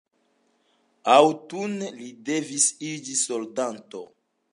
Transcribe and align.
Aŭtune 1.15 1.91
li 1.97 2.07
devis 2.31 2.65
iĝi 2.89 3.19
soldato. 3.21 4.03